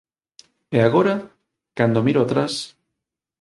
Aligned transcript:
E 0.77 0.79
agora, 0.87 1.15
cando 1.77 2.03
miro 2.05 2.19
atrás 2.23 2.53